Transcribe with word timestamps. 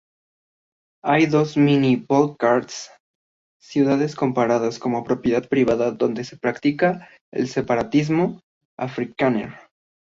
Hay 1.03 1.27
dos 1.27 1.57
mini-Volkstaats, 1.57 2.89
ciudades 3.59 4.15
compradas 4.15 4.79
como 4.79 5.03
propiedad 5.03 5.47
privada 5.47 5.91
donde 5.91 6.23
se 6.23 6.37
practica 6.37 7.07
el 7.31 7.47
separatismo 7.47 8.41
afrikaner. 8.79 9.51